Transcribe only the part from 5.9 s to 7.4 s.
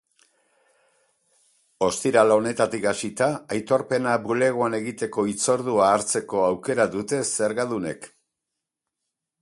hartzeko aukera dute